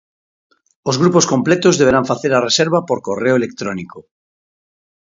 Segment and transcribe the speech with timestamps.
[0.89, 3.99] Os grupos completos deberán facer a reserva por correo electrónico.